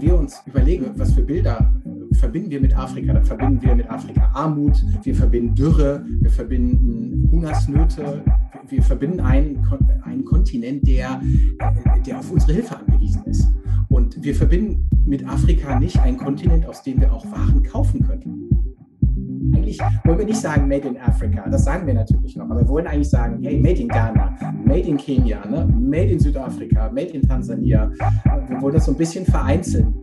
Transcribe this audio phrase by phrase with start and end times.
[0.00, 3.90] wir uns überlegen, was für Bilder äh, verbinden wir mit Afrika, dann verbinden wir mit
[3.90, 8.22] Afrika Armut, wir verbinden Dürre, wir verbinden Hungersnöte,
[8.68, 9.66] wir verbinden einen,
[10.02, 11.20] einen Kontinent, der,
[11.58, 13.48] äh, der auf unsere Hilfe angewiesen ist.
[13.88, 18.39] Und wir verbinden mit Afrika nicht einen Kontinent, aus dem wir auch Waren kaufen können.
[19.54, 22.68] Eigentlich wollen wir nicht sagen Made in Africa, das sagen wir natürlich noch, aber wir
[22.68, 25.66] wollen eigentlich sagen, hey, Made in Ghana, Made in Kenia, ne?
[25.66, 27.90] Made in Südafrika, Made in Tansania.
[28.48, 29.94] Wir wollen das so ein bisschen vereinzeln.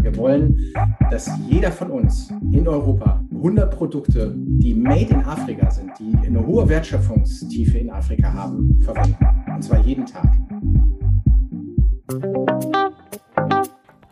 [0.00, 0.56] Wir wollen,
[1.10, 6.46] dass jeder von uns in Europa 100 Produkte, die made in Afrika sind, die eine
[6.46, 9.16] hohe Wertschöpfungstiefe in Afrika haben, verwenden.
[9.52, 10.28] Und zwar jeden Tag.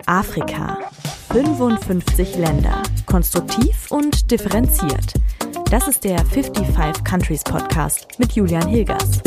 [0.07, 0.79] Afrika.
[1.31, 2.83] 55 Länder.
[3.15, 5.15] Konstruktiv und differenziert.
[5.71, 9.21] Das ist der 55 Countries Podcast mit Julian Hilgers.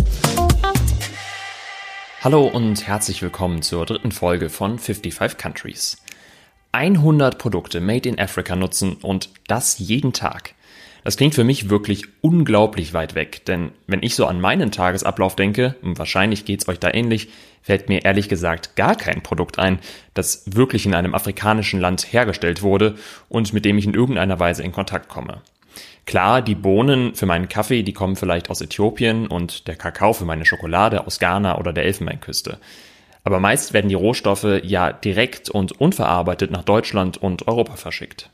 [2.19, 6.03] Hallo und herzlich willkommen zur dritten Folge von 55 Countries.
[6.73, 10.53] 100 Produkte made in Africa nutzen und das jeden Tag.
[11.07, 15.37] Das klingt für mich wirklich unglaublich weit weg, denn wenn ich so an meinen Tagesablauf
[15.37, 17.29] denke, und wahrscheinlich geht's euch da ähnlich,
[17.61, 19.79] fällt mir ehrlich gesagt gar kein Produkt ein,
[20.15, 22.95] das wirklich in einem afrikanischen Land hergestellt wurde
[23.29, 25.41] und mit dem ich in irgendeiner Weise in Kontakt komme.
[26.05, 30.25] Klar, die Bohnen für meinen Kaffee, die kommen vielleicht aus Äthiopien und der Kakao für
[30.25, 32.57] meine Schokolade aus Ghana oder der Elfenbeinküste.
[33.23, 38.29] Aber meist werden die Rohstoffe ja direkt und unverarbeitet nach Deutschland und Europa verschickt.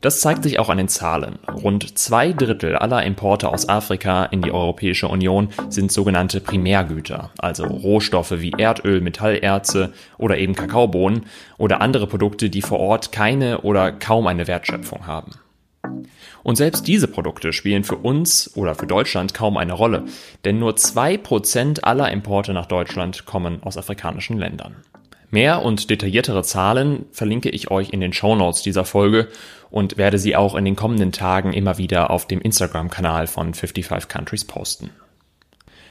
[0.00, 1.40] Das zeigt sich auch an den Zahlen.
[1.62, 7.64] Rund zwei Drittel aller Importe aus Afrika in die Europäische Union sind sogenannte Primärgüter, also
[7.64, 11.26] Rohstoffe wie Erdöl, Metallerze oder eben Kakaobohnen
[11.56, 15.32] oder andere Produkte, die vor Ort keine oder kaum eine Wertschöpfung haben.
[16.44, 20.04] Und selbst diese Produkte spielen für uns oder für Deutschland kaum eine Rolle,
[20.44, 24.76] denn nur zwei Prozent aller Importe nach Deutschland kommen aus afrikanischen Ländern.
[25.30, 29.28] Mehr und detailliertere Zahlen verlinke ich euch in den Show Notes dieser Folge
[29.70, 34.08] und werde sie auch in den kommenden Tagen immer wieder auf dem Instagram-Kanal von 55
[34.08, 34.90] Countries posten.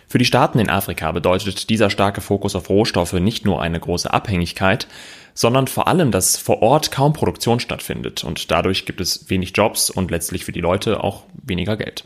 [0.07, 4.11] Für die Staaten in Afrika bedeutet dieser starke Fokus auf Rohstoffe nicht nur eine große
[4.11, 4.87] Abhängigkeit,
[5.33, 9.89] sondern vor allem, dass vor Ort kaum Produktion stattfindet und dadurch gibt es wenig Jobs
[9.89, 12.05] und letztlich für die Leute auch weniger Geld.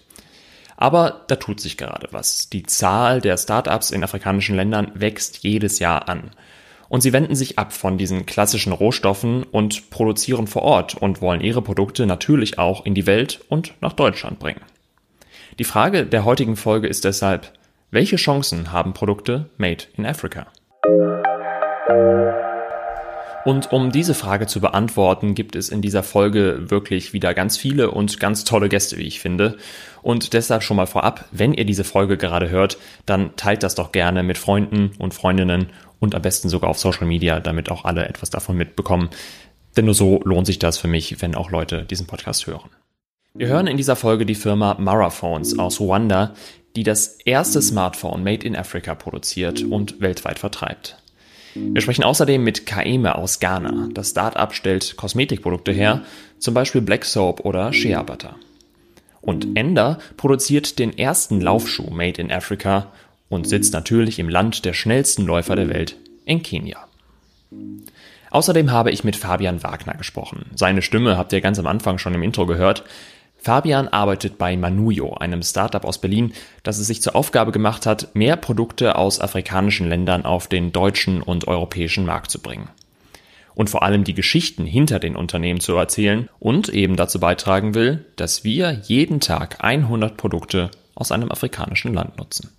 [0.75, 2.49] Aber da tut sich gerade was.
[2.49, 6.31] Die Zahl der Startups in afrikanischen Ländern wächst jedes Jahr an.
[6.91, 11.39] Und sie wenden sich ab von diesen klassischen Rohstoffen und produzieren vor Ort und wollen
[11.39, 14.59] ihre Produkte natürlich auch in die Welt und nach Deutschland bringen.
[15.57, 17.53] Die Frage der heutigen Folge ist deshalb,
[17.91, 20.47] welche Chancen haben Produkte made in Africa?
[23.45, 27.89] Und um diese Frage zu beantworten, gibt es in dieser Folge wirklich wieder ganz viele
[27.91, 29.55] und ganz tolle Gäste, wie ich finde.
[30.01, 33.93] Und deshalb schon mal vorab, wenn ihr diese Folge gerade hört, dann teilt das doch
[33.93, 35.69] gerne mit Freunden und Freundinnen
[36.01, 39.09] und am besten sogar auf Social Media, damit auch alle etwas davon mitbekommen.
[39.77, 42.69] Denn nur so lohnt sich das für mich, wenn auch Leute diesen Podcast hören.
[43.33, 46.33] Wir hören in dieser Folge die Firma Maraphones aus Ruanda,
[46.75, 50.97] die das erste Smartphone made in Africa produziert und weltweit vertreibt.
[51.53, 53.89] Wir sprechen außerdem mit Kaeme aus Ghana.
[53.93, 56.01] Das Start-up stellt Kosmetikprodukte her,
[56.39, 58.35] zum Beispiel Black Soap oder Shea Butter.
[59.21, 62.91] Und Ender produziert den ersten Laufschuh made in Africa
[63.31, 66.85] und sitzt natürlich im Land der schnellsten Läufer der Welt, in Kenia.
[68.29, 70.45] Außerdem habe ich mit Fabian Wagner gesprochen.
[70.53, 72.83] Seine Stimme habt ihr ganz am Anfang schon im Intro gehört.
[73.37, 76.33] Fabian arbeitet bei Manuyo, einem Startup aus Berlin,
[76.63, 81.21] das es sich zur Aufgabe gemacht hat, mehr Produkte aus afrikanischen Ländern auf den deutschen
[81.21, 82.69] und europäischen Markt zu bringen.
[83.55, 88.05] Und vor allem die Geschichten hinter den Unternehmen zu erzählen und eben dazu beitragen will,
[88.17, 92.51] dass wir jeden Tag 100 Produkte aus einem afrikanischen Land nutzen.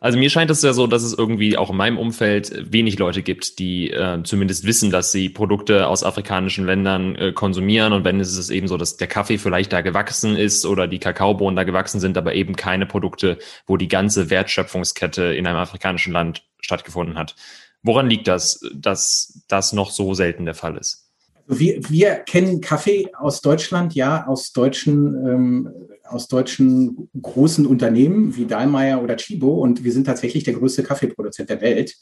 [0.00, 3.22] Also mir scheint es ja so, dass es irgendwie auch in meinem Umfeld wenig Leute
[3.22, 7.92] gibt, die äh, zumindest wissen, dass sie Produkte aus afrikanischen Ländern äh, konsumieren.
[7.92, 10.98] Und wenn es ist eben so, dass der Kaffee vielleicht da gewachsen ist oder die
[10.98, 13.36] Kakaobohnen da gewachsen sind, aber eben keine Produkte,
[13.66, 17.36] wo die ganze Wertschöpfungskette in einem afrikanischen Land stattgefunden hat.
[17.82, 21.08] Woran liegt das, dass das noch so selten der Fall ist?
[21.48, 25.70] Wir, wir kennen Kaffee aus Deutschland, ja, aus deutschen, ähm,
[26.08, 31.50] aus deutschen großen Unternehmen wie Dahlmeier oder Chibo und wir sind tatsächlich der größte Kaffeeproduzent
[31.50, 31.94] der Welt.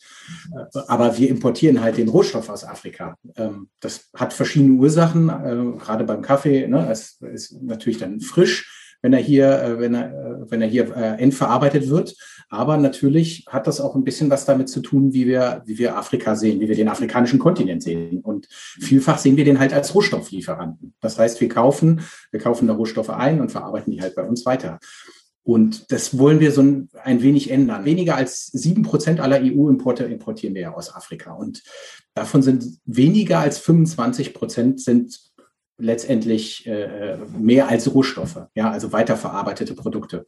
[0.52, 3.16] Äh, aber wir importieren halt den Rohstoff aus Afrika.
[3.36, 6.66] Ähm, das hat verschiedene Ursachen, äh, gerade beim Kaffee.
[6.66, 10.68] Ne, es ist natürlich dann frisch wenn er hier, äh, wenn er, äh, wenn er
[10.68, 12.16] hier äh, endverarbeitet wird.
[12.48, 15.96] Aber natürlich hat das auch ein bisschen was damit zu tun, wie wir, wie wir
[15.96, 18.20] Afrika sehen, wie wir den afrikanischen Kontinent sehen.
[18.20, 20.94] Und vielfach sehen wir den halt als Rohstofflieferanten.
[21.00, 24.46] Das heißt, wir kaufen, wir kaufen da Rohstoffe ein und verarbeiten die halt bei uns
[24.46, 24.78] weiter.
[25.46, 27.84] Und das wollen wir so ein, ein wenig ändern.
[27.84, 31.34] Weniger als sieben Prozent aller EU-Importe importieren wir ja aus Afrika.
[31.34, 31.62] Und
[32.14, 35.20] davon sind weniger als 25 Prozent sind
[35.78, 40.26] letztendlich äh, mehr als Rohstoffe, ja, also weiterverarbeitete Produkte.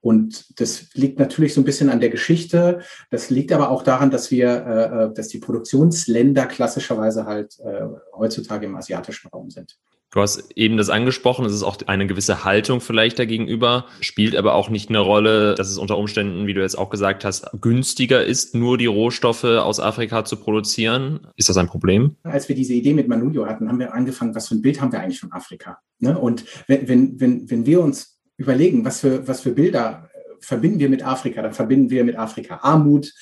[0.00, 2.80] Und das liegt natürlich so ein bisschen an der Geschichte.
[3.10, 7.86] Das liegt aber auch daran, dass wir, äh, äh dass die Produktionsländer klassischerweise halt äh,
[8.14, 9.78] heutzutage im asiatischen Raum sind.
[10.14, 14.54] Du hast eben das angesprochen, es ist auch eine gewisse Haltung vielleicht dagegenüber, spielt aber
[14.54, 18.24] auch nicht eine Rolle, dass es unter Umständen, wie du jetzt auch gesagt hast, günstiger
[18.24, 21.26] ist, nur die Rohstoffe aus Afrika zu produzieren.
[21.34, 22.14] Ist das ein Problem?
[22.22, 24.92] Als wir diese Idee mit Manulio hatten, haben wir angefangen, was für ein Bild haben
[24.92, 25.78] wir eigentlich von Afrika?
[25.98, 26.16] Ne?
[26.16, 30.08] Und wenn, wenn, wenn, wenn wir uns überlegen, was für, was für Bilder
[30.38, 33.12] verbinden wir mit Afrika, dann verbinden wir mit Afrika Armut,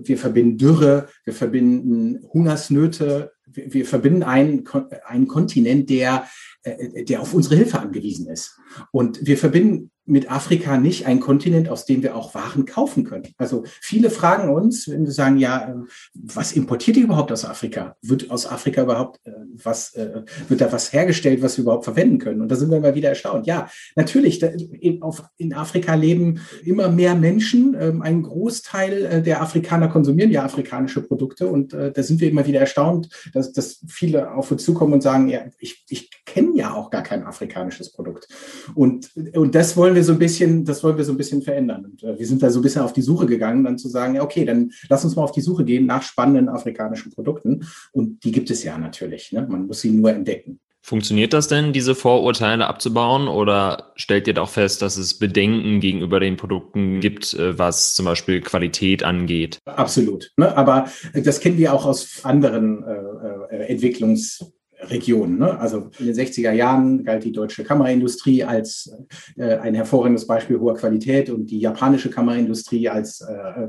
[0.00, 3.32] wir verbinden Dürre, wir verbinden Hungersnöte,
[3.66, 4.64] wir, verbinden einen,
[5.04, 6.28] einen Kontinent, der,
[6.62, 8.58] äh, der auf unsere Hilfe angewiesen ist.
[8.92, 13.28] Und wir verbinden mit Afrika nicht ein Kontinent, aus dem wir auch Waren kaufen können.
[13.36, 17.96] Also viele fragen uns, wenn wir sagen, ja, ähm, was importiert ihr überhaupt aus Afrika?
[18.00, 19.32] Wird aus Afrika überhaupt äh,
[19.62, 22.40] was, äh, wird da was hergestellt, was wir überhaupt verwenden können?
[22.40, 23.46] Und da sind wir mal wieder erstaunt.
[23.46, 27.76] Ja, natürlich, in Afrika leben immer mehr Menschen.
[27.78, 31.48] Ähm, ein Großteil äh, der Afrikaner konsumieren ja afrikanische Produkte.
[31.48, 35.28] Und da sind wir immer wieder erstaunt, dass, dass viele auf uns zukommen und sagen,
[35.28, 38.28] ja, ich, ich kenne ja auch gar kein afrikanisches Produkt.
[38.74, 41.84] Und, und das wollen wir so ein bisschen, das wollen wir so ein bisschen verändern.
[41.84, 44.14] Und äh, wir sind da so ein bisschen auf die Suche gegangen, dann zu sagen,
[44.14, 47.66] ja, okay, dann lass uns mal auf die Suche gehen nach spannenden afrikanischen Produkten.
[47.92, 49.32] Und die gibt es ja natürlich.
[49.32, 49.46] Ne?
[49.48, 50.60] Man muss sie nur entdecken.
[50.80, 56.18] Funktioniert das denn, diese Vorurteile abzubauen oder stellt ihr doch fest, dass es Bedenken gegenüber
[56.18, 59.58] den Produkten gibt, äh, was zum Beispiel Qualität angeht?
[59.66, 60.32] Absolut.
[60.36, 60.56] Ne?
[60.56, 64.42] Aber das kennen wir auch aus anderen äh, äh Entwicklungs-
[64.80, 65.38] Regionen.
[65.38, 65.58] Ne?
[65.58, 68.92] Also in den 60er Jahren galt die deutsche Kameraindustrie als
[69.36, 73.68] äh, ein hervorragendes Beispiel hoher Qualität und die japanische Kameraindustrie als äh,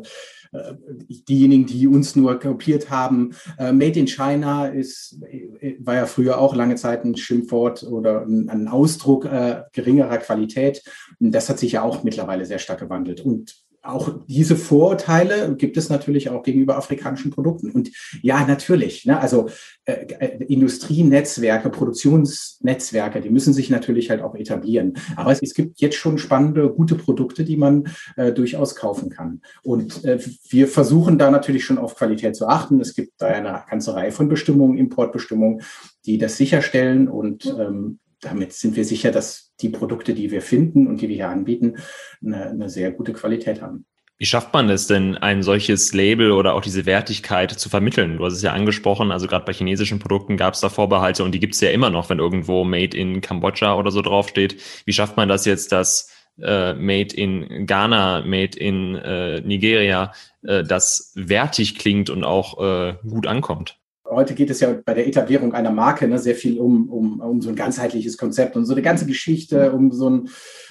[0.52, 0.74] äh,
[1.08, 3.36] diejenigen, die uns nur kopiert haben.
[3.58, 8.22] Äh, Made in China ist, äh, war ja früher auch lange Zeit ein Schimpfwort oder
[8.22, 10.84] ein, ein Ausdruck äh, geringerer Qualität.
[11.20, 13.22] Und das hat sich ja auch mittlerweile sehr stark gewandelt.
[13.22, 13.56] Und
[13.92, 17.72] auch diese Vorurteile gibt es natürlich auch gegenüber afrikanischen Produkten.
[17.72, 17.92] Und
[18.22, 19.50] ja, natürlich, ne, also
[19.86, 24.94] äh, äh, Industrienetzwerke, Produktionsnetzwerke, die müssen sich natürlich halt auch etablieren.
[25.16, 29.42] Aber es, es gibt jetzt schon spannende, gute Produkte, die man äh, durchaus kaufen kann.
[29.64, 30.20] Und äh,
[30.50, 32.80] wir versuchen da natürlich schon auf Qualität zu achten.
[32.80, 35.62] Es gibt da eine ganze Reihe von Bestimmungen, Importbestimmungen,
[36.06, 37.08] die das sicherstellen.
[37.08, 41.16] Und ähm, damit sind wir sicher, dass die Produkte, die wir finden und die wir
[41.16, 41.78] hier anbieten,
[42.24, 43.86] eine, eine sehr gute Qualität haben.
[44.22, 48.18] Wie schafft man es denn, ein solches Label oder auch diese Wertigkeit zu vermitteln?
[48.18, 51.32] Du hast es ja angesprochen, also gerade bei chinesischen Produkten gab es da Vorbehalte und
[51.32, 54.62] die gibt es ja immer noch, wenn irgendwo Made in Kambodscha oder so draufsteht.
[54.84, 56.12] Wie schafft man das jetzt, dass
[56.42, 60.12] äh, Made in Ghana, Made in äh, Nigeria,
[60.44, 63.80] äh, das wertig klingt und auch äh, gut ankommt?
[64.20, 67.42] Heute geht es ja bei der Etablierung einer Marke ne, sehr viel um, um, um
[67.42, 70.30] so ein ganzheitliches Konzept und so eine ganze Geschichte, um so ein,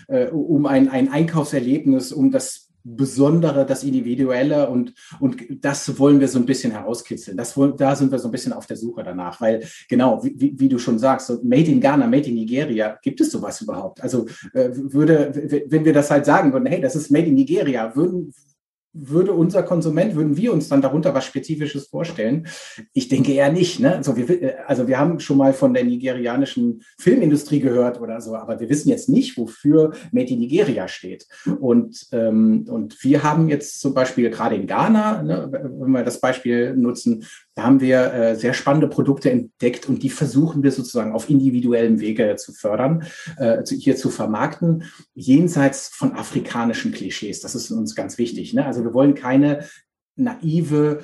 [0.09, 6.29] äh, um ein, ein Einkaufserlebnis, um das Besondere, das Individuelle und, und das wollen wir
[6.29, 7.37] so ein bisschen herauskitzeln.
[7.37, 10.69] Das, da sind wir so ein bisschen auf der Suche danach, weil genau, wie, wie
[10.69, 14.03] du schon sagst, so Made in Ghana, Made in Nigeria, gibt es sowas überhaupt?
[14.03, 15.33] Also äh, würde,
[15.69, 18.33] wenn wir das halt sagen würden, hey, das ist Made in Nigeria, würden,
[19.00, 22.47] würde unser Konsument, würden wir uns dann darunter was Spezifisches vorstellen?
[22.93, 23.81] Ich denke eher nicht.
[23.81, 23.97] Ne?
[23.97, 28.61] Also, wir, also wir haben schon mal von der nigerianischen Filmindustrie gehört oder so, aber
[28.61, 31.26] wir wissen jetzt nicht, wofür Made in Nigeria steht.
[31.61, 36.21] Und, ähm, und wir haben jetzt zum Beispiel gerade in Ghana, ne, wenn wir das
[36.21, 37.25] Beispiel nutzen,
[37.59, 41.99] da haben wir äh, sehr spannende Produkte entdeckt und die versuchen wir sozusagen auf individuellem
[41.99, 43.03] Wege zu fördern,
[43.37, 47.41] äh, zu, hier zu vermarkten, jenseits von afrikanischen Klischees.
[47.41, 48.55] Das ist uns ganz wichtig.
[48.55, 48.65] Ne?
[48.65, 49.65] Also wir wollen keine
[50.15, 51.00] naive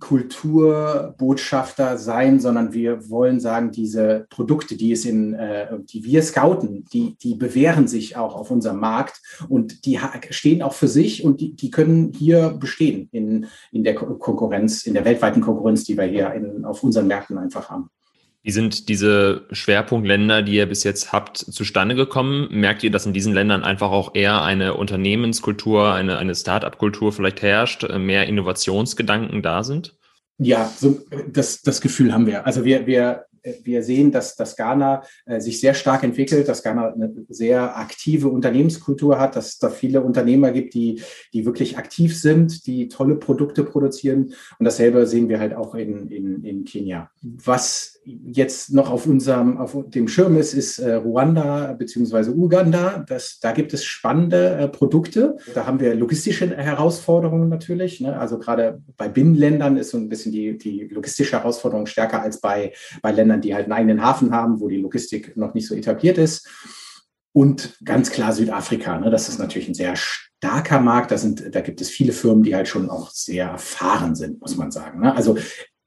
[0.00, 6.84] Kulturbotschafter sein, sondern wir wollen sagen, diese Produkte, die es in, äh, die wir scouten,
[6.92, 11.40] die, die bewähren sich auch auf unserem Markt und die stehen auch für sich und
[11.40, 16.04] die, die können hier bestehen in, in der Konkurrenz, in der weltweiten Konkurrenz, die wir
[16.04, 17.88] hier in, auf unseren Märkten einfach haben.
[18.44, 22.46] Wie sind diese Schwerpunktländer, die ihr bis jetzt habt, zustande gekommen?
[22.50, 27.40] Merkt ihr, dass in diesen Ländern einfach auch eher eine Unternehmenskultur, eine, eine Start-up-Kultur vielleicht
[27.40, 29.96] herrscht, äh, mehr Innovationsgedanken da sind?
[30.36, 32.44] Ja, so, das, das Gefühl haben wir.
[32.44, 33.24] Also wir, wir
[33.62, 38.28] wir sehen, dass das Ghana äh, sich sehr stark entwickelt, dass Ghana eine sehr aktive
[38.28, 43.16] Unternehmenskultur hat, dass es da viele Unternehmer gibt, die, die wirklich aktiv sind, die tolle
[43.16, 44.34] Produkte produzieren.
[44.58, 47.10] Und dasselbe sehen wir halt auch in, in, in Kenia.
[47.22, 53.04] Was jetzt noch auf unserem, auf dem Schirm ist, ist äh, Ruanda beziehungsweise Uganda.
[53.08, 55.36] Das, da gibt es spannende äh, Produkte.
[55.54, 58.00] Da haben wir logistische Herausforderungen natürlich.
[58.00, 58.18] Ne?
[58.18, 62.72] Also gerade bei Binnenländern ist so ein bisschen die, die logistische Herausforderung stärker als bei,
[63.02, 66.18] bei Ländern, die halt einen eigenen Hafen haben, wo die Logistik noch nicht so etabliert
[66.18, 66.48] ist.
[67.32, 68.98] Und ganz klar Südafrika.
[68.98, 69.10] Ne?
[69.10, 71.10] Das ist natürlich ein sehr starker Markt.
[71.10, 74.56] Da, sind, da gibt es viele Firmen, die halt schon auch sehr erfahren sind, muss
[74.56, 75.00] man sagen.
[75.00, 75.14] Ne?
[75.14, 75.36] Also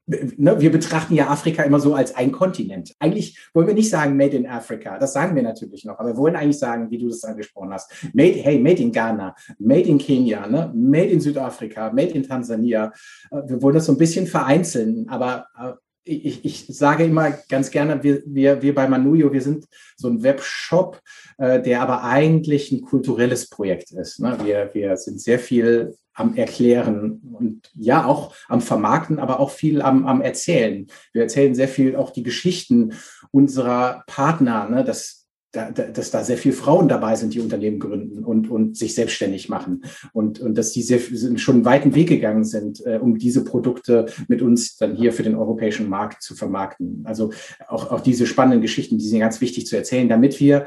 [0.08, 2.94] ne, wir betrachten ja Afrika immer so als ein Kontinent.
[2.98, 6.16] Eigentlich wollen wir nicht sagen Made in Africa, das sagen wir natürlich noch, aber wir
[6.16, 9.98] wollen eigentlich sagen, wie du das angesprochen hast, Made, hey, Made in Ghana, Made in
[9.98, 12.92] Kenia, ne, Made in Südafrika, Made in Tansania.
[13.30, 15.72] Äh, wir wollen das so ein bisschen vereinzeln, aber äh,
[16.08, 20.22] ich, ich sage immer ganz gerne, wir, wir, wir bei Manuyo, wir sind so ein
[20.22, 21.00] Webshop,
[21.38, 24.20] äh, der aber eigentlich ein kulturelles Projekt ist.
[24.20, 24.36] Ne?
[24.42, 29.82] Wir, wir sind sehr viel am Erklären und ja auch am Vermarkten, aber auch viel
[29.82, 30.86] am, am Erzählen.
[31.12, 32.94] Wir erzählen sehr viel auch die Geschichten
[33.30, 35.17] unserer Partner, ne, dass,
[35.52, 39.48] da, dass da sehr viele Frauen dabei sind, die Unternehmen gründen und, und sich selbstständig
[39.48, 41.00] machen und, und dass die sehr,
[41.38, 45.22] schon einen weiten Weg gegangen sind, äh, um diese Produkte mit uns dann hier für
[45.22, 47.02] den europäischen Markt zu vermarkten.
[47.04, 47.32] Also
[47.66, 50.66] auch, auch diese spannenden Geschichten, die sind ganz wichtig zu erzählen, damit wir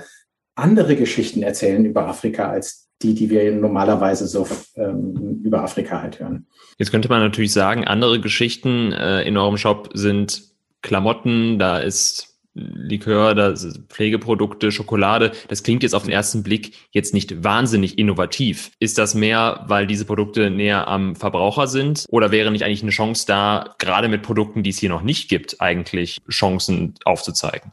[0.56, 6.20] andere Geschichten erzählen über Afrika als die, die wir normalerweise so ähm, über Afrika halt
[6.20, 6.46] hören.
[6.78, 10.44] Jetzt könnte man natürlich sagen, andere Geschichten äh, in eurem Shop sind
[10.82, 15.32] Klamotten, da ist Likör, sind Pflegeprodukte, Schokolade.
[15.48, 18.72] Das klingt jetzt auf den ersten Blick jetzt nicht wahnsinnig innovativ.
[18.80, 22.06] Ist das mehr, weil diese Produkte näher am Verbraucher sind?
[22.10, 25.30] Oder wäre nicht eigentlich eine Chance da, gerade mit Produkten, die es hier noch nicht
[25.30, 27.72] gibt, eigentlich Chancen aufzuzeigen?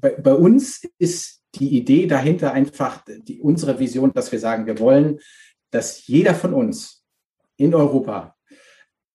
[0.00, 4.78] Bei, bei uns ist die Idee dahinter einfach, die, unsere Vision, dass wir sagen, wir
[4.78, 5.18] wollen,
[5.70, 7.02] dass jeder von uns
[7.56, 8.36] in Europa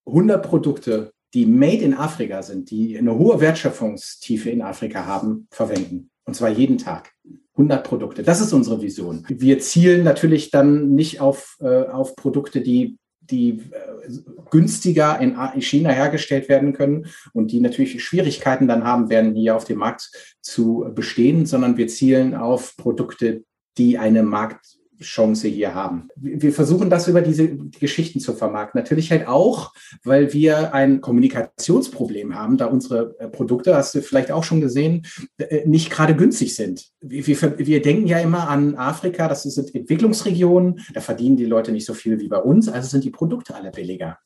[0.06, 6.10] 100 Produkte, die made in Afrika sind, die eine hohe Wertschöpfungstiefe in Afrika haben, verwenden.
[6.24, 7.12] Und zwar jeden Tag.
[7.52, 8.24] 100 Produkte.
[8.24, 9.26] Das ist unsere Vision.
[9.30, 12.98] Wir zielen natürlich dann nicht auf, äh, auf Produkte, die
[13.32, 14.10] die äh,
[14.52, 19.66] günstiger in China hergestellt werden können und die natürlich Schwierigkeiten dann haben werden, hier auf
[19.66, 20.12] dem Markt
[20.42, 23.44] zu bestehen, sondern wir zielen auf Produkte,
[23.78, 26.08] die eine Markt Chance hier haben.
[26.16, 28.80] Wir versuchen das über diese Geschichten zu vermarkten.
[28.80, 29.74] Natürlich halt auch,
[30.04, 35.06] weil wir ein Kommunikationsproblem haben, da unsere äh, Produkte, hast du vielleicht auch schon gesehen,
[35.38, 36.86] äh, nicht gerade günstig sind.
[37.02, 37.26] Wir,
[37.58, 41.94] wir denken ja immer an Afrika, das sind Entwicklungsregionen, da verdienen die Leute nicht so
[41.94, 44.18] viel wie bei uns, also sind die Produkte alle billiger.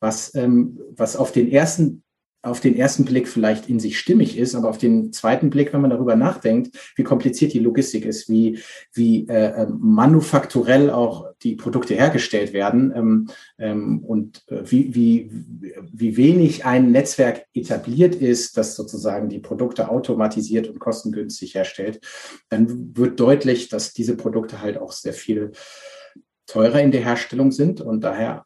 [0.00, 2.02] Was, ähm, was auf den ersten
[2.42, 5.80] auf den ersten Blick vielleicht in sich stimmig ist, aber auf den zweiten Blick, wenn
[5.80, 8.58] man darüber nachdenkt, wie kompliziert die Logistik ist, wie,
[8.92, 15.30] wie äh, ähm, manufakturell auch die Produkte hergestellt werden ähm, ähm, und äh, wie, wie,
[15.92, 22.00] wie wenig ein Netzwerk etabliert ist, das sozusagen die Produkte automatisiert und kostengünstig herstellt,
[22.48, 25.52] dann wird deutlich, dass diese Produkte halt auch sehr viel
[26.46, 28.44] teurer in der Herstellung sind und daher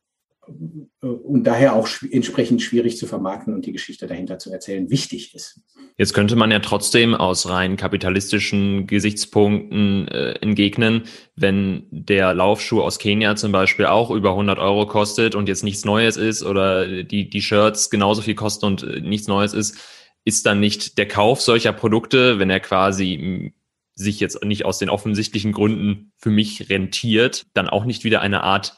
[1.01, 5.61] und daher auch entsprechend schwierig zu vermarkten und die Geschichte dahinter zu erzählen wichtig ist.
[5.97, 12.99] Jetzt könnte man ja trotzdem aus rein kapitalistischen Gesichtspunkten äh, entgegnen, wenn der Laufschuh aus
[12.99, 17.29] Kenia zum Beispiel auch über 100 Euro kostet und jetzt nichts Neues ist oder die,
[17.29, 19.79] die Shirts genauso viel kosten und äh, nichts Neues ist,
[20.25, 23.53] ist dann nicht der Kauf solcher Produkte, wenn er quasi
[23.95, 28.43] sich jetzt nicht aus den offensichtlichen Gründen für mich rentiert, dann auch nicht wieder eine
[28.43, 28.77] Art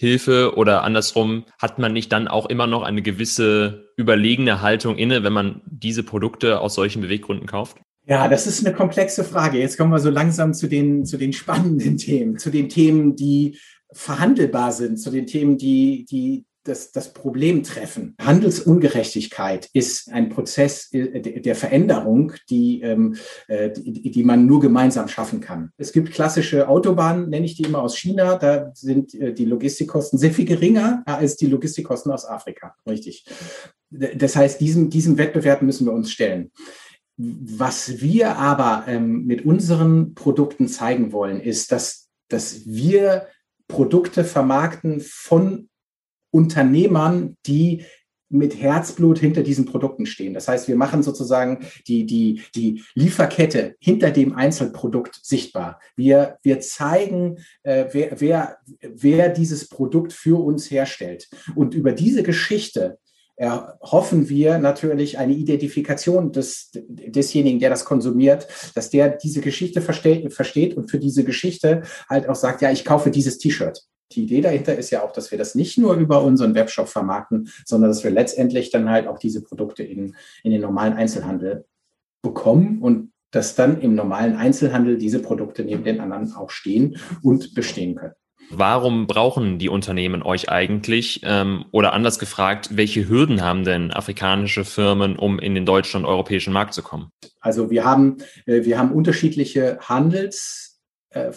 [0.00, 5.22] Entwicklungshilfe oder andersrum hat man nicht dann auch immer noch eine gewisse überlegene Haltung inne,
[5.22, 7.78] wenn man diese Produkte aus solchen Beweggründen kauft?
[8.06, 9.58] Ja, das ist eine komplexe Frage.
[9.58, 13.58] Jetzt kommen wir so langsam zu den, zu den spannenden Themen, zu den Themen, die
[13.92, 18.14] verhandelbar sind, zu den Themen, die, die, das, das Problem treffen.
[18.20, 23.16] Handelsungerechtigkeit ist ein Prozess äh, der Veränderung, die, ähm,
[23.48, 25.70] äh, die, die man nur gemeinsam schaffen kann.
[25.78, 28.36] Es gibt klassische Autobahnen, nenne ich die immer aus China.
[28.36, 32.74] Da sind äh, die Logistikkosten sehr viel geringer als die Logistikkosten aus Afrika.
[32.86, 33.24] Richtig.
[33.90, 36.52] Das heißt, diesem, diesem Wettbewerb müssen wir uns stellen.
[37.16, 43.26] Was wir aber ähm, mit unseren Produkten zeigen wollen, ist, dass, dass wir
[43.66, 45.69] Produkte vermarkten von
[46.30, 47.84] Unternehmern, die
[48.30, 50.34] mit Herzblut hinter diesen Produkten stehen.
[50.34, 55.80] Das heißt, wir machen sozusagen die, die, die Lieferkette hinter dem Einzelprodukt sichtbar.
[55.96, 61.28] Wir, wir zeigen, äh, wer, wer, wer dieses Produkt für uns herstellt.
[61.56, 62.98] Und über diese Geschichte
[63.36, 70.32] erhoffen wir natürlich eine Identifikation des, desjenigen, der das konsumiert, dass der diese Geschichte versteht,
[70.32, 73.82] versteht und für diese Geschichte halt auch sagt, ja, ich kaufe dieses T-Shirt.
[74.12, 77.48] Die Idee dahinter ist ja auch, dass wir das nicht nur über unseren Webshop vermarkten,
[77.64, 81.64] sondern dass wir letztendlich dann halt auch diese Produkte in, in den normalen Einzelhandel
[82.22, 87.54] bekommen und dass dann im normalen Einzelhandel diese Produkte neben den anderen auch stehen und
[87.54, 88.14] bestehen können.
[88.52, 91.20] Warum brauchen die Unternehmen euch eigentlich?
[91.22, 96.06] Ähm, oder anders gefragt, welche Hürden haben denn afrikanische Firmen, um in den deutschen und
[96.06, 97.12] europäischen Markt zu kommen?
[97.38, 100.69] Also wir haben, äh, wir haben unterschiedliche Handelsverbindungen,
[101.10, 101.32] äh,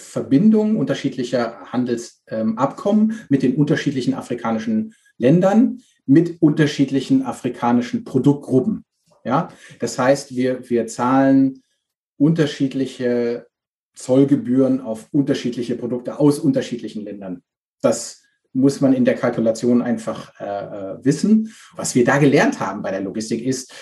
[0.76, 8.86] unterschiedliche Handelsabkommen ähm, mit den unterschiedlichen afrikanischen Ländern, mit unterschiedlichen afrikanischen Produktgruppen.
[9.24, 9.50] Ja,
[9.80, 11.64] das heißt, wir, wir zahlen
[12.18, 13.48] unterschiedliche
[13.96, 17.42] Zollgebühren auf unterschiedliche Produkte aus unterschiedlichen Ländern.
[17.82, 21.54] Das muss man in der Kalkulation einfach äh, äh, wissen.
[21.76, 23.74] Was wir da gelernt haben bei der Logistik ist,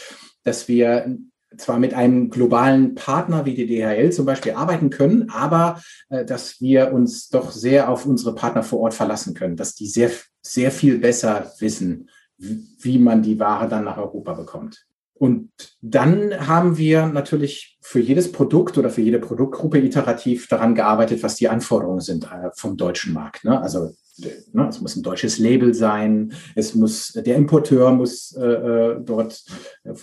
[0.44, 1.18] dass wir
[1.58, 6.62] zwar mit einem globalen Partner wie die DHL zum Beispiel arbeiten können, aber äh, dass
[6.62, 10.72] wir uns doch sehr auf unsere Partner vor Ort verlassen können, dass die sehr, sehr
[10.72, 14.86] viel besser wissen, wie man die Ware dann nach Europa bekommt.
[15.14, 21.22] Und dann haben wir natürlich für jedes Produkt oder für jede Produktgruppe iterativ daran gearbeitet,
[21.22, 23.44] was die Anforderungen sind äh, vom deutschen Markt.
[23.44, 23.62] Ne?
[23.62, 29.02] Also ne, es muss ein deutsches Label sein, es muss der Importeur muss äh, äh
[29.02, 29.44] dort
[29.84, 29.94] äh,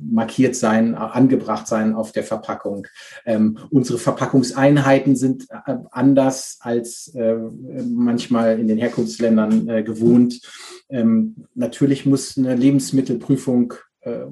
[0.00, 2.86] markiert sein, angebracht sein auf der Verpackung.
[3.24, 7.36] Ähm, unsere Verpackungseinheiten sind äh, anders als äh,
[7.88, 10.40] manchmal in den Herkunftsländern gewohnt.
[10.88, 13.76] Ähm, natürlich muss eine Lebensmittelprüfung äh,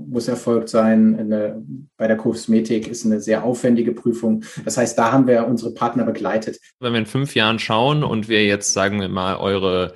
[0.07, 1.19] muss erfolgt sein.
[1.19, 1.62] Eine,
[1.97, 4.45] bei der Kosmetik ist eine sehr aufwendige Prüfung.
[4.64, 6.59] Das heißt, da haben wir unsere Partner begleitet.
[6.81, 9.95] Wenn wir in fünf Jahren schauen und wir jetzt, sagen wir mal, eure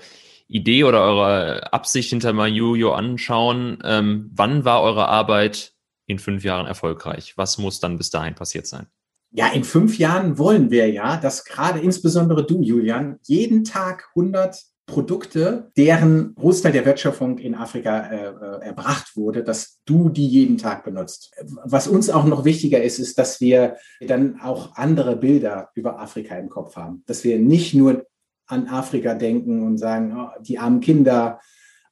[0.49, 5.75] Idee oder eure Absicht hinter Mayuyo anschauen, ähm, wann war eure Arbeit
[6.07, 7.35] in fünf Jahren erfolgreich?
[7.37, 8.87] Was muss dann bis dahin passiert sein?
[9.31, 14.65] Ja, in fünf Jahren wollen wir ja, dass gerade insbesondere du, Julian, jeden Tag 100
[14.89, 20.83] Produkte, deren Großteil der Wertschöpfung in Afrika äh, erbracht wurde, dass du die jeden Tag
[20.83, 21.33] benutzt.
[21.63, 26.37] Was uns auch noch wichtiger ist, ist, dass wir dann auch andere Bilder über Afrika
[26.37, 27.05] im Kopf haben.
[27.07, 28.07] Dass wir nicht nur
[28.47, 31.39] an Afrika denken und sagen, oh, die armen Kinder,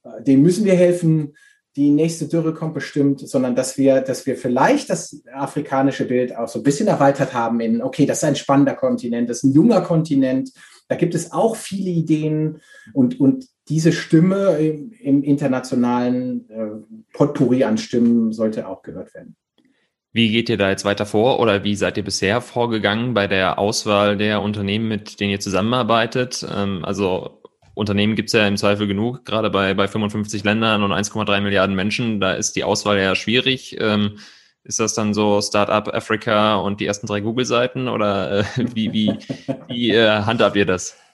[0.03, 1.35] äh, denen müssen wir helfen,
[1.77, 6.47] die nächste Dürre kommt bestimmt, sondern dass wir, dass wir vielleicht das afrikanische Bild auch
[6.47, 9.53] so ein bisschen erweitert haben in, okay, das ist ein spannender Kontinent, das ist ein
[9.53, 10.49] junger Kontinent,
[10.87, 12.61] da gibt es auch viele Ideen
[12.93, 16.67] und, und diese Stimme im, im internationalen äh,
[17.13, 19.35] Potpourri an Stimmen sollte auch gehört werden.
[20.13, 23.59] Wie geht ihr da jetzt weiter vor oder wie seid ihr bisher vorgegangen bei der
[23.59, 26.45] Auswahl der Unternehmen, mit denen ihr zusammenarbeitet?
[26.51, 27.41] Ähm, also
[27.75, 31.75] Unternehmen gibt es ja im Zweifel genug, gerade bei, bei 55 Ländern und 1,3 Milliarden
[31.75, 32.19] Menschen.
[32.19, 33.77] Da ist die Auswahl ja schwierig.
[33.79, 34.17] Ähm,
[34.67, 38.43] ist das dann so Startup Africa und die ersten drei Google-Seiten oder äh,
[38.75, 39.17] wie, wie,
[39.67, 40.95] wie äh, handhabt ihr das?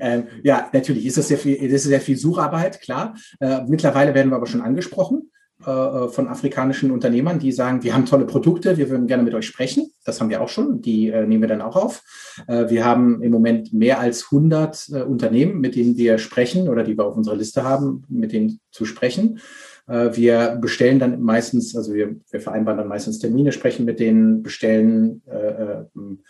[0.00, 3.14] Ähm, ja, natürlich ist das sehr viel, das ist sehr viel Sucharbeit, klar.
[3.40, 5.30] Äh, mittlerweile werden wir aber schon angesprochen
[5.66, 9.34] äh, äh, von afrikanischen Unternehmern, die sagen, wir haben tolle Produkte, wir würden gerne mit
[9.34, 9.90] euch sprechen.
[10.04, 12.02] Das haben wir auch schon, die äh, nehmen wir dann auch auf.
[12.46, 16.96] Äh, wir haben im Moment mehr als 100 Unternehmen, mit denen wir sprechen oder die
[16.96, 19.40] wir auf unserer Liste haben, mit denen zu sprechen.
[19.88, 24.42] Äh, wir bestellen dann meistens, also wir, wir vereinbaren dann meistens Termine, sprechen mit denen,
[24.42, 26.22] bestellen, äh, ähm,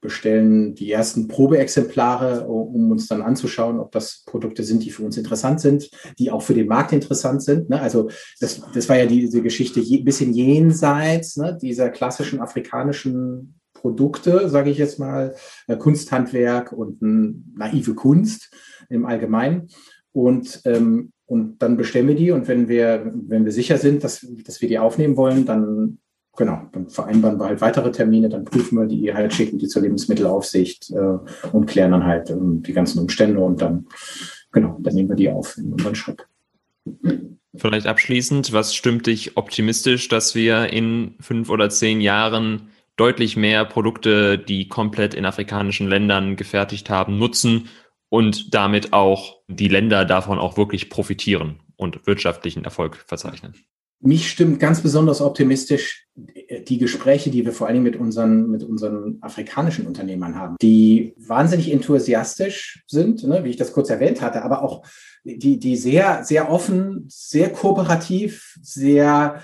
[0.00, 5.16] bestellen die ersten Probeexemplare, um uns dann anzuschauen, ob das Produkte sind, die für uns
[5.16, 7.70] interessant sind, die auch für den Markt interessant sind.
[7.70, 7.80] Ne?
[7.80, 14.48] Also das, das war ja diese Geschichte ein bisschen jenseits ne, dieser klassischen afrikanischen Produkte,
[14.48, 15.36] sage ich jetzt mal,
[15.68, 18.50] äh, Kunsthandwerk und naive Kunst
[18.88, 19.68] im Allgemeinen.
[20.12, 24.26] Und ähm, und dann bestellen wir die und wenn wir, wenn wir sicher sind, dass,
[24.44, 25.96] dass wir die aufnehmen wollen, dann
[26.36, 29.80] genau, dann vereinbaren wir halt weitere Termine, dann prüfen wir die halt, schicken die zur
[29.80, 31.18] Lebensmittelaufsicht äh,
[31.52, 33.86] und klären dann halt ähm, die ganzen Umstände und dann,
[34.50, 36.22] genau, dann nehmen wir die auf in unseren Shop.
[37.54, 43.64] Vielleicht abschließend, was stimmt dich optimistisch, dass wir in fünf oder zehn Jahren deutlich mehr
[43.64, 47.68] Produkte, die komplett in afrikanischen Ländern gefertigt haben, nutzen
[48.12, 53.54] und damit auch die Länder davon auch wirklich profitieren und wirtschaftlichen Erfolg verzeichnen.
[54.00, 59.16] Mich stimmt ganz besonders optimistisch die Gespräche, die wir vor allem mit unseren, mit unseren
[59.22, 64.62] afrikanischen Unternehmern haben, die wahnsinnig enthusiastisch sind, ne, wie ich das kurz erwähnt hatte, aber
[64.62, 64.84] auch
[65.24, 69.42] die, die sehr, sehr offen, sehr kooperativ, sehr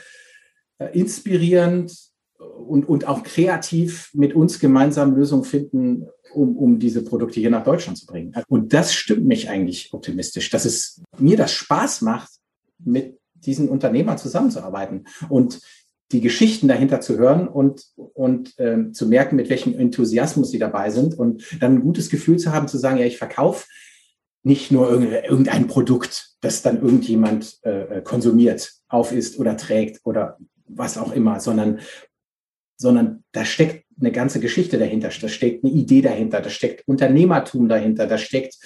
[0.77, 1.97] äh, inspirierend
[2.39, 7.65] und, und auch kreativ mit uns gemeinsam Lösungen finden, um, um diese Produkte hier nach
[7.65, 8.35] Deutschland zu bringen.
[8.49, 12.31] Und das stimmt mich eigentlich optimistisch, dass es mir das Spaß macht,
[12.79, 15.61] mit diesen Unternehmern zusammenzuarbeiten und
[16.13, 20.91] die Geschichten dahinter zu hören und, und äh, zu merken, mit welchem Enthusiasmus sie dabei
[20.91, 23.67] sind und dann ein gutes Gefühl zu haben, zu sagen, ja, ich verkaufe
[24.43, 30.97] nicht nur irgendein Produkt, das dann irgendjemand äh, äh konsumiert, aufisst oder trägt oder was
[30.97, 31.81] auch immer, sondern,
[32.77, 37.69] sondern da steckt eine ganze Geschichte dahinter, da steckt eine Idee dahinter, da steckt Unternehmertum
[37.69, 38.57] dahinter, da steckt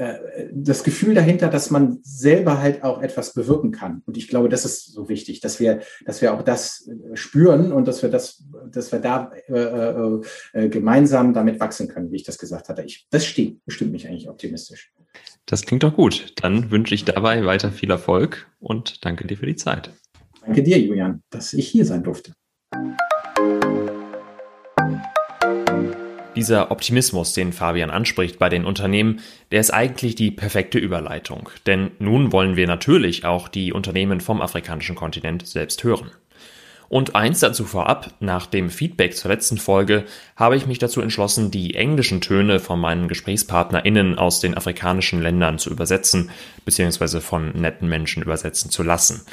[0.00, 4.02] äh, das Gefühl dahinter, dass man selber halt auch etwas bewirken kann.
[4.06, 7.70] Und ich glaube, das ist so wichtig, dass wir, dass wir auch das äh, spüren
[7.70, 10.20] und dass wir das, dass wir da äh, äh,
[10.54, 12.82] äh, gemeinsam damit wachsen können, wie ich das gesagt hatte.
[12.82, 14.90] Ich, das stimmt, bestimmt mich eigentlich optimistisch.
[15.44, 16.32] Das klingt doch gut.
[16.36, 19.90] Dann wünsche ich dabei weiter viel Erfolg und danke dir für die Zeit.
[20.40, 22.32] Danke dir, Julian, dass ich hier sein durfte.
[26.40, 29.20] Dieser Optimismus, den Fabian anspricht bei den Unternehmen,
[29.52, 31.50] der ist eigentlich die perfekte Überleitung.
[31.66, 36.10] Denn nun wollen wir natürlich auch die Unternehmen vom afrikanischen Kontinent selbst hören.
[36.88, 41.50] Und eins dazu vorab, nach dem Feedback zur letzten Folge habe ich mich dazu entschlossen,
[41.50, 46.30] die englischen Töne von meinen GesprächspartnerInnen aus den afrikanischen Ländern zu übersetzen,
[46.64, 49.26] beziehungsweise von netten Menschen übersetzen zu lassen.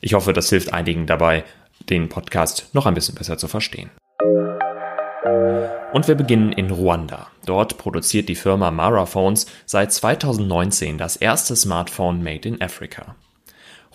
[0.00, 1.44] Ich hoffe, das hilft einigen dabei,
[1.88, 3.90] den Podcast noch ein bisschen besser zu verstehen.
[5.90, 7.28] Und wir beginnen in Ruanda.
[7.46, 13.16] Dort produziert die Firma Mara Phones seit 2019 das erste Smartphone made in Africa.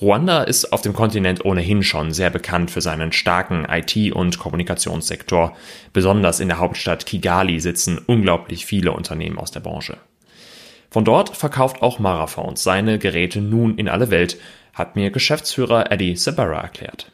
[0.02, 5.56] Ruanda ist auf dem Kontinent ohnehin schon sehr bekannt für seinen starken IT- und Kommunikationssektor.
[5.94, 9.98] Besonders in der Hauptstadt Kigali sitzen unglaublich viele Unternehmen aus der Branche.
[10.90, 14.40] Von dort verkauft auch Maraphones seine Geräte nun in alle Welt,
[14.74, 17.12] hat mir Geschäftsführer Eddie Sabara erklärt.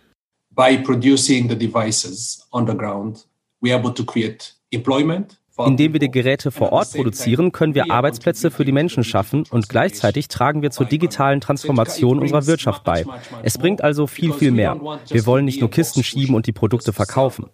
[0.51, 3.25] By producing the devices on the ground,
[3.61, 8.49] we are able to create Indem wir die Geräte vor Ort produzieren, können wir Arbeitsplätze
[8.49, 13.05] für die Menschen schaffen und gleichzeitig tragen wir zur digitalen Transformation unserer Wirtschaft bei.
[13.43, 14.79] Es bringt also viel, viel mehr.
[15.09, 17.47] Wir wollen nicht nur Kisten schieben und die Produkte verkaufen.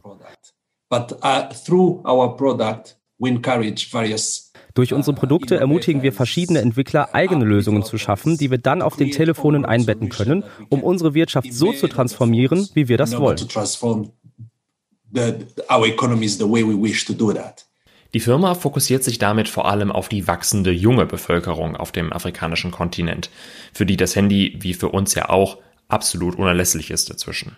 [4.76, 8.98] Durch unsere Produkte ermutigen wir verschiedene Entwickler, eigene Lösungen zu schaffen, die wir dann auf
[8.98, 13.40] den Telefonen einbetten können, um unsere Wirtschaft so zu transformieren, wie wir das wollen
[15.16, 17.66] the, our economies the way we wish to do that.
[18.14, 22.72] Die Firma fokussiert sich damit vor allem auf die wachsende junge Bevölkerung auf dem afrikanischen
[22.72, 23.30] Kontinent,
[23.74, 25.58] für die das Handy, wie für uns ja auch,
[25.90, 27.58] absolut unerlässlich ist dazwischen.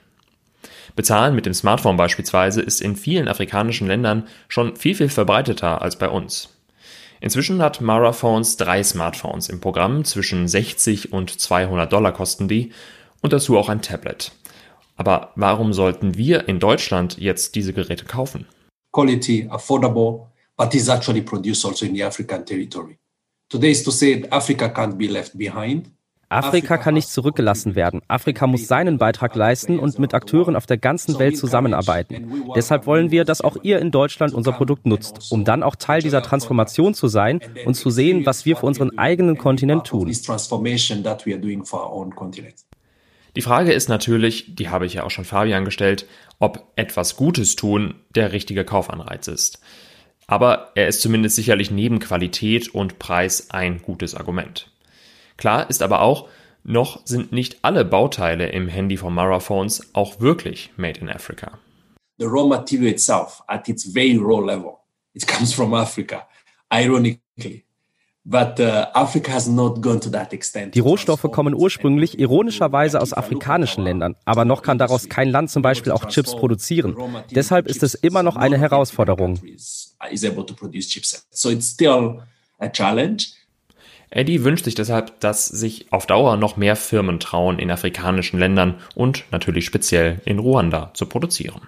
[0.95, 5.95] Bezahlen mit dem Smartphone beispielsweise ist in vielen afrikanischen Ländern schon viel, viel verbreiteter als
[5.95, 6.49] bei uns.
[7.19, 12.71] Inzwischen hat Mara Phones drei Smartphones im Programm, zwischen 60 und 200 Dollar kosten die
[13.21, 14.31] und dazu auch ein Tablet.
[14.97, 18.45] Aber warum sollten wir in Deutschland jetzt diese Geräte kaufen?
[18.91, 22.97] Quality, affordable, but is actually produced also in the African territory.
[23.49, 25.91] Today is to say that Africa can't be left behind.
[26.29, 28.01] Afrika kann nicht zurückgelassen werden.
[28.09, 32.43] Afrika muss seinen Beitrag leisten und mit Akteuren auf der ganzen Welt zusammenarbeiten.
[32.53, 36.01] Deshalb wollen wir, dass auch ihr in Deutschland unser Produkt nutzt, um dann auch Teil
[36.01, 40.11] dieser Transformation zu sein und zu sehen, was wir für unseren eigenen Kontinent tun.
[43.37, 46.07] Die Frage ist natürlich, die habe ich ja auch schon Fabian gestellt,
[46.39, 49.61] ob etwas Gutes tun der richtige Kaufanreiz ist.
[50.25, 54.71] Aber er ist zumindest sicherlich neben Qualität und Preis ein gutes Argument.
[55.37, 56.29] Klar ist aber auch,
[56.63, 61.59] noch sind nicht alle Bauteile im Handy von Maraphones auch wirklich made in Africa.
[62.17, 64.79] The raw material itself at its very raw level,
[65.13, 66.27] it comes from Africa.
[66.73, 67.66] Ironically,
[68.29, 68.43] Uh,
[70.73, 75.61] die Rohstoffe kommen ursprünglich ironischerweise aus afrikanischen Ländern, aber noch kann daraus kein Land zum
[75.61, 76.97] Beispiel auch Chips produzieren.
[77.31, 79.39] Deshalb ist es immer noch eine Herausforderung.
[84.09, 88.75] Eddie wünscht sich deshalb, dass sich auf Dauer noch mehr Firmen trauen, in afrikanischen Ländern
[88.95, 91.61] und natürlich speziell in Ruanda zu produzieren.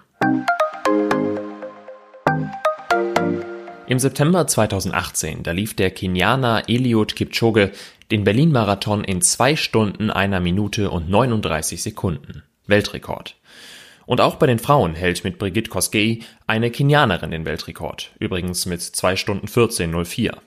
[3.89, 7.71] Im September 2018, da lief der Kenianer Eliud Kipchoge
[8.11, 12.43] den Berlin-Marathon in zwei Stunden einer Minute und 39 Sekunden.
[12.67, 13.35] Weltrekord.
[14.05, 18.11] Und auch bei den Frauen hält mit Brigitte Kosgei eine Kenianerin den Weltrekord.
[18.19, 20.37] Übrigens mit zwei Stunden 14.04.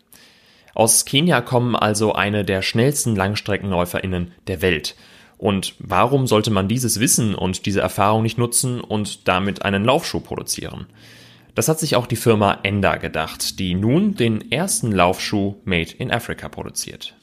[0.74, 4.94] Aus Kenia kommen also eine der schnellsten LangstreckenläuferInnen der Welt.
[5.36, 10.20] Und warum sollte man dieses Wissen und diese Erfahrung nicht nutzen und damit einen Laufschuh
[10.20, 10.86] produzieren?
[11.54, 16.10] Das hat sich auch die Firma Enda gedacht, die nun den ersten Laufschuh Made in
[16.10, 17.14] Africa produziert.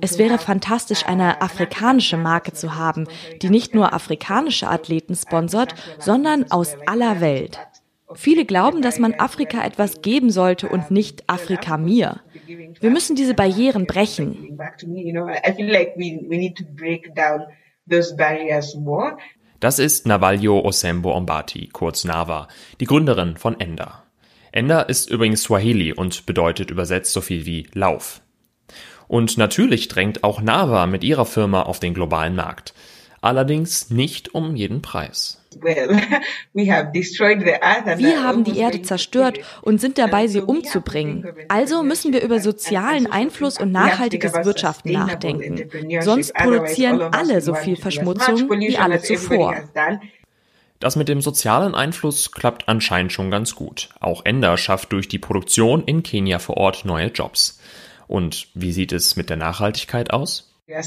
[0.00, 3.08] Es wäre fantastisch, eine afrikanische Marke zu haben,
[3.42, 7.58] die nicht nur afrikanische Athleten sponsert, sondern aus aller Welt.
[8.14, 12.20] Viele glauben, dass man Afrika etwas geben sollte und nicht Afrika mir.
[12.46, 14.56] Wir müssen diese Barrieren brechen.
[19.64, 22.48] Das ist Navalio Osembo Ombati, kurz Nava,
[22.80, 24.02] die Gründerin von Enda.
[24.52, 28.20] Enda ist übrigens Swahili und bedeutet übersetzt so viel wie Lauf.
[29.08, 32.74] Und natürlich drängt auch Nava mit ihrer Firma auf den globalen Markt.
[33.22, 35.42] Allerdings nicht um jeden Preis.
[37.98, 41.26] Wir haben die Erde zerstört und sind dabei, sie umzubringen.
[41.48, 45.68] Also müssen wir über sozialen Einfluss und nachhaltiges Wirtschaften nachdenken.
[46.00, 49.56] Sonst produzieren alle so viel Verschmutzung wie alle zuvor.
[50.80, 53.88] Das mit dem sozialen Einfluss klappt anscheinend schon ganz gut.
[54.00, 57.58] Auch Ender schafft durch die Produktion in Kenia vor Ort neue Jobs.
[58.06, 60.53] Und wie sieht es mit der Nachhaltigkeit aus?
[60.66, 60.82] Wir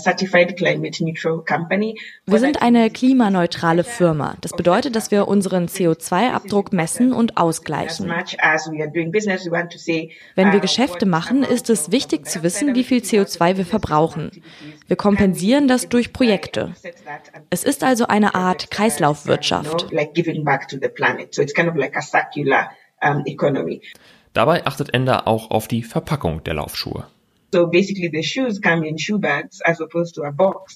[2.40, 4.36] sind eine klimaneutrale Firma.
[4.42, 8.10] Das bedeutet, dass wir unseren CO2-Abdruck messen und ausgleichen.
[10.36, 14.32] Wenn wir Geschäfte machen, ist es wichtig zu wissen, wie viel CO2 wir verbrauchen.
[14.88, 16.74] Wir kompensieren das durch Projekte.
[17.52, 19.92] Es ist also eine Art Kreislaufwirtschaft.
[24.34, 27.06] Dabei achtet Ender auch auf die Verpackung der Laufschuhe.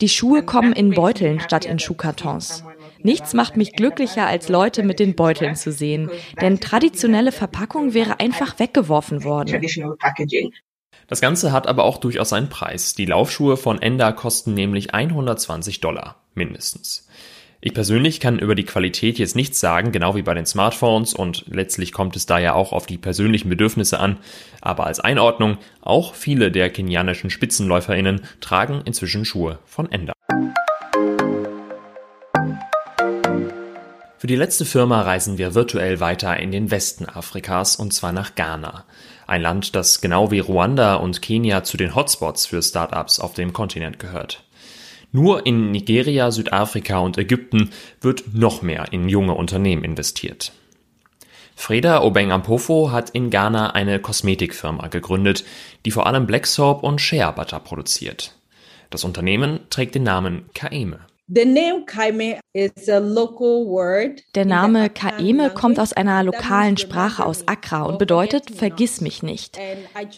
[0.01, 2.63] Die Schuhe kommen in Beuteln statt in Schuhkartons.
[3.03, 6.09] Nichts macht mich glücklicher, als Leute mit den Beuteln zu sehen,
[6.41, 9.61] denn traditionelle Verpackung wäre einfach weggeworfen worden.
[11.07, 12.93] Das Ganze hat aber auch durchaus einen Preis.
[12.93, 17.09] Die Laufschuhe von Enda kosten nämlich 120 Dollar mindestens.
[17.63, 21.45] Ich persönlich kann über die Qualität jetzt nichts sagen, genau wie bei den Smartphones und
[21.47, 24.17] letztlich kommt es da ja auch auf die persönlichen Bedürfnisse an.
[24.61, 30.13] Aber als Einordnung, auch viele der kenianischen Spitzenläuferinnen tragen inzwischen Schuhe von Ender.
[34.17, 38.33] Für die letzte Firma reisen wir virtuell weiter in den Westen Afrikas und zwar nach
[38.33, 38.85] Ghana.
[39.27, 43.53] Ein Land, das genau wie Ruanda und Kenia zu den Hotspots für Startups auf dem
[43.53, 44.43] Kontinent gehört.
[45.11, 50.53] Nur in Nigeria, Südafrika und Ägypten wird noch mehr in junge Unternehmen investiert.
[51.55, 55.43] Freda Obeng Ampofo hat in Ghana eine Kosmetikfirma gegründet,
[55.85, 58.35] die vor allem Black Soap und Shea Butter produziert.
[58.89, 60.99] Das Unternehmen trägt den Namen Kaeme.
[61.33, 61.45] Der
[64.45, 69.57] Name Kaeme kommt aus einer lokalen Sprache aus Accra und bedeutet Vergiss mich nicht.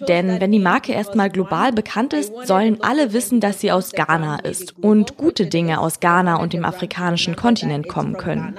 [0.08, 4.40] Denn wenn die Marke erstmal global bekannt ist, sollen alle wissen, dass sie aus Ghana
[4.40, 8.58] ist und gute Dinge aus Ghana und dem afrikanischen Kontinent kommen können.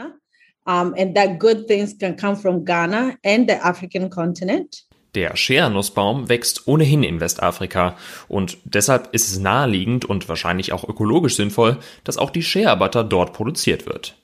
[0.66, 4.86] Um, and that good things can come from Ghana and the African continent.
[5.14, 7.96] Der Schernussbaum wächst ohnehin in Westafrika
[8.28, 13.04] und deshalb ist es naheliegend und wahrscheinlich auch ökologisch sinnvoll, dass auch die Shea Butter
[13.04, 14.16] dort produziert wird.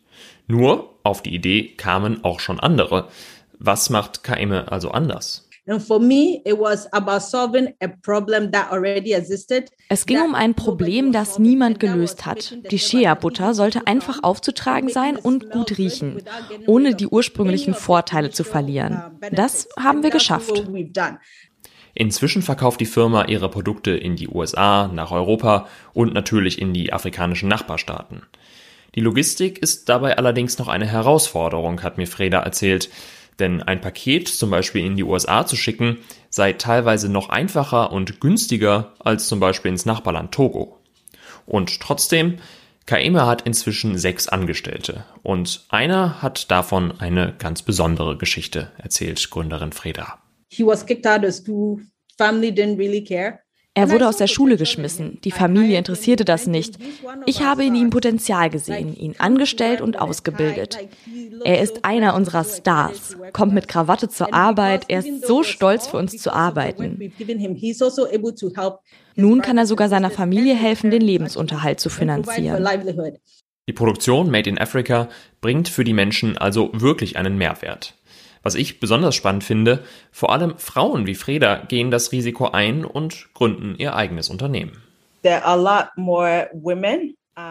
[0.47, 3.09] Nur, auf die Idee kamen auch schon andere.
[3.59, 5.50] Was macht Kaime also anders?
[9.89, 12.57] Es ging um ein Problem, das niemand gelöst hat.
[12.71, 16.23] Die Shea-Butter sollte einfach aufzutragen sein und gut riechen,
[16.67, 19.01] ohne die ursprünglichen Vorteile zu verlieren.
[19.31, 20.65] Das haben wir geschafft.
[21.95, 26.93] Inzwischen verkauft die Firma ihre Produkte in die USA, nach Europa und natürlich in die
[26.93, 28.23] afrikanischen Nachbarstaaten.
[28.95, 32.91] Die Logistik ist dabei allerdings noch eine Herausforderung, hat mir Freda erzählt.
[33.41, 35.99] Denn ein Paket zum Beispiel in die USA zu schicken,
[36.29, 40.79] sei teilweise noch einfacher und günstiger als zum Beispiel ins Nachbarland Togo.
[41.47, 42.39] Und trotzdem,
[42.87, 49.73] Kaeme hat inzwischen sechs Angestellte und einer hat davon eine ganz besondere Geschichte, erzählt Gründerin
[49.73, 50.19] Freda.
[50.49, 51.81] He was kicked out of school.
[52.19, 53.41] Family didn't really care.
[53.75, 55.21] Er wurde aus der Schule geschmissen.
[55.23, 56.77] Die Familie interessierte das nicht.
[57.27, 60.77] Ich habe in ihm Potenzial gesehen, ihn angestellt und ausgebildet.
[61.45, 64.87] Er ist einer unserer Stars, kommt mit Krawatte zur Arbeit.
[64.89, 67.13] Er ist so stolz für uns zu arbeiten.
[69.15, 72.67] Nun kann er sogar seiner Familie helfen, den Lebensunterhalt zu finanzieren.
[73.69, 75.09] Die Produktion Made in Africa
[75.41, 77.95] bringt für die Menschen also wirklich einen Mehrwert.
[78.43, 83.29] Was ich besonders spannend finde, vor allem Frauen wie Freda gehen das Risiko ein und
[83.35, 84.83] gründen ihr eigenes Unternehmen.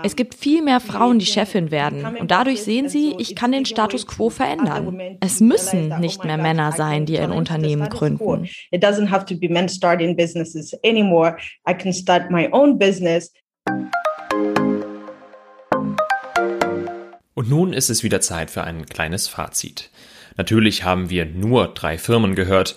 [0.04, 2.06] Es gibt viel mehr Frauen, die Chefin werden.
[2.18, 5.18] Und dadurch sehen sie, ich kann den Status quo verändern.
[5.20, 8.50] Es müssen nicht mehr Männer sein, die ein Unternehmen gründen.
[8.72, 11.38] It doesn't have to be men starting businesses anymore.
[11.68, 13.32] I can start my own business.
[17.34, 19.92] Und nun ist es wieder Zeit für ein kleines Fazit.
[20.38, 22.76] Natürlich haben wir nur drei Firmen gehört,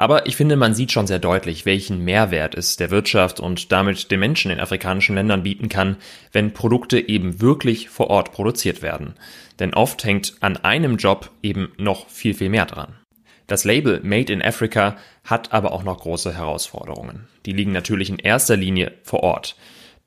[0.00, 4.10] Aber ich finde, man sieht schon sehr deutlich, welchen Mehrwert es der Wirtschaft und damit
[4.10, 5.96] den Menschen in afrikanischen Ländern bieten kann,
[6.32, 9.14] wenn Produkte eben wirklich vor Ort produziert werden.
[9.58, 12.94] Denn oft hängt an einem Job eben noch viel, viel mehr dran.
[13.46, 17.26] Das Label Made in Africa hat aber auch noch große Herausforderungen.
[17.46, 19.56] Die liegen natürlich in erster Linie vor Ort.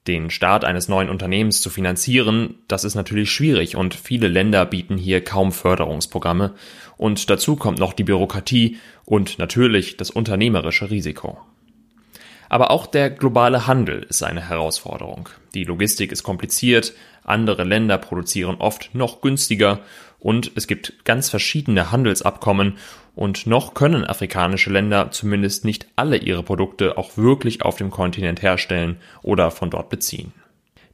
[0.08, 4.98] Den Start eines neuen Unternehmens zu finanzieren, das ist natürlich schwierig und viele Länder bieten
[4.98, 6.56] hier kaum Förderungsprogramme.
[6.98, 11.38] Und dazu kommt noch die Bürokratie und natürlich das unternehmerische Risiko.
[12.50, 15.30] Aber auch der globale Handel ist eine Herausforderung.
[15.56, 19.80] Die Logistik ist kompliziert, andere Länder produzieren oft noch günstiger
[20.20, 22.78] und es gibt ganz verschiedene Handelsabkommen
[23.16, 28.42] und noch können afrikanische Länder zumindest nicht alle ihre Produkte auch wirklich auf dem Kontinent
[28.42, 30.34] herstellen oder von dort beziehen.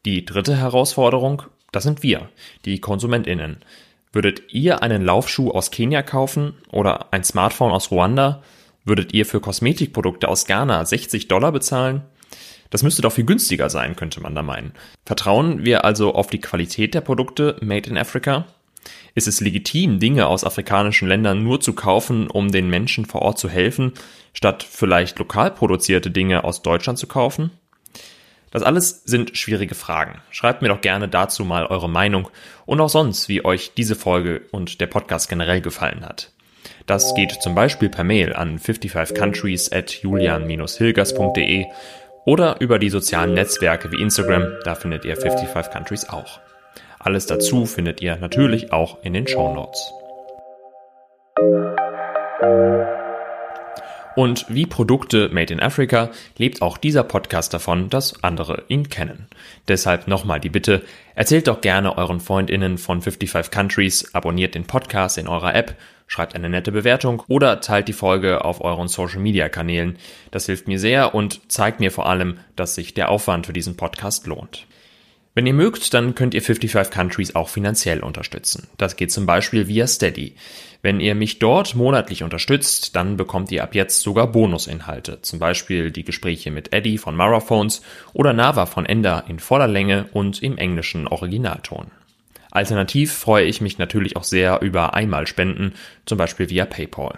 [0.06, 2.30] Die dritte Herausforderung, das sind wir,
[2.66, 3.58] die Konsumentinnen.
[4.12, 8.42] Würdet ihr einen Laufschuh aus Kenia kaufen oder ein Smartphone aus Ruanda?
[8.84, 12.02] Würdet ihr für Kosmetikprodukte aus Ghana 60 Dollar bezahlen?
[12.70, 14.74] Das müsste doch viel günstiger sein, könnte man da meinen.
[15.06, 18.46] Vertrauen wir also auf die Qualität der Produkte Made in Africa?
[19.20, 23.38] Ist es legitim, Dinge aus afrikanischen Ländern nur zu kaufen, um den Menschen vor Ort
[23.38, 23.92] zu helfen,
[24.32, 27.52] statt vielleicht lokal produzierte Dinge aus Deutschland zu kaufen?
[28.50, 30.22] Das alles sind schwierige Fragen.
[30.32, 32.30] Schreibt mir doch gerne dazu mal eure Meinung
[32.66, 36.32] und auch sonst, wie euch diese Folge und der Podcast generell gefallen hat.
[36.86, 41.66] Das geht zum Beispiel per Mail an 55countries at julian-hilgers.de
[42.24, 46.40] oder über die sozialen Netzwerke wie Instagram, da findet ihr 55 Countries auch.
[47.00, 49.94] Alles dazu findet ihr natürlich auch in den Show Notes.
[54.18, 59.28] Und wie Produkte Made in Africa lebt auch dieser Podcast davon, dass andere ihn kennen.
[59.70, 60.82] Deshalb nochmal die Bitte,
[61.16, 65.76] erzählt doch gerne euren Freundinnen von 55 Countries, abonniert den Podcast in eurer App,
[66.08, 69.98] schreibt eine nette Bewertung oder teilt die Folge auf euren Social Media Kanälen.
[70.32, 73.78] Das hilft mir sehr und zeigt mir vor allem, dass sich der Aufwand für diesen
[73.78, 74.68] Podcast lohnt.
[75.40, 78.68] Wenn ihr mögt, dann könnt ihr 55 Countries auch finanziell unterstützen.
[78.76, 80.36] Das geht zum Beispiel via Steady.
[80.82, 85.22] Wenn ihr mich dort monatlich unterstützt, dann bekommt ihr ab jetzt sogar Bonusinhalte.
[85.22, 90.10] Zum Beispiel die Gespräche mit Eddie von Maraphones oder Nava von Ender in voller Länge
[90.12, 91.86] und im englischen Originalton.
[92.52, 95.74] Alternativ freue ich mich natürlich auch sehr über Einmalspenden,
[96.06, 97.18] zum Beispiel via PayPal.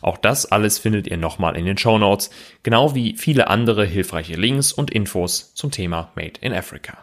[0.00, 2.30] Auch das alles findet ihr nochmal in den Show Notes,
[2.62, 6.98] genau wie viele andere hilfreiche Links und Infos zum Thema Made in Africa.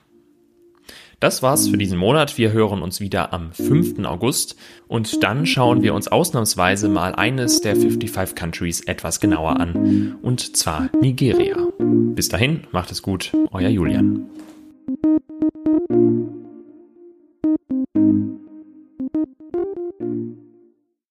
[1.20, 2.38] Das war's für diesen Monat.
[2.38, 4.06] Wir hören uns wieder am 5.
[4.06, 4.56] August
[4.88, 10.58] und dann schauen wir uns ausnahmsweise mal eines der 55 Countries etwas genauer an und
[10.58, 11.58] zwar Nigeria.
[11.80, 14.26] Bis dahin, macht es gut, euer Julian.